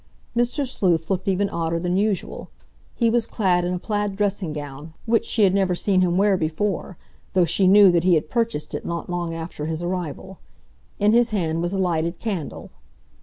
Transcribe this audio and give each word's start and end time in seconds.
Mr. 0.35 0.67
Sleuth 0.67 1.11
looked 1.11 1.27
even 1.27 1.47
odder 1.47 1.77
than 1.79 1.95
usual. 1.95 2.49
He 2.95 3.07
was 3.11 3.27
clad 3.27 3.63
in 3.63 3.75
a 3.75 3.77
plaid 3.77 4.15
dressing 4.15 4.51
gown, 4.51 4.95
which 5.05 5.27
she 5.27 5.43
had 5.43 5.53
never 5.53 5.75
seen 5.75 6.01
him 6.01 6.17
wear 6.17 6.37
before, 6.37 6.97
though 7.33 7.45
she 7.45 7.67
knew 7.67 7.91
that 7.91 8.03
he 8.03 8.15
had 8.15 8.27
purchased 8.27 8.73
it 8.73 8.83
not 8.83 9.11
long 9.11 9.35
after 9.35 9.67
his 9.67 9.83
arrival. 9.83 10.39
In 10.97 11.13
his 11.13 11.29
hand 11.29 11.61
was 11.61 11.71
a 11.71 11.77
lighted 11.77 12.17
candle. 12.17 12.71